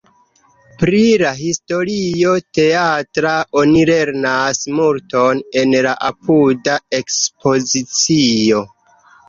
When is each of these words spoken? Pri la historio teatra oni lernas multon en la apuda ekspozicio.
Pri 0.83 1.01
la 1.23 1.33
historio 1.41 2.31
teatra 2.59 3.35
oni 3.61 3.85
lernas 3.91 4.65
multon 4.81 5.45
en 5.63 5.79
la 5.89 5.95
apuda 6.11 6.81
ekspozicio. 7.03 8.67